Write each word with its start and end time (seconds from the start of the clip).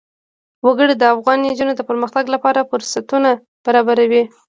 وګړي 0.65 0.95
د 0.97 1.03
افغان 1.13 1.37
نجونو 1.47 1.73
د 1.75 1.81
پرمختګ 1.89 2.25
لپاره 2.35 2.67
فرصتونه 2.69 3.29
برابروي. 3.65 4.23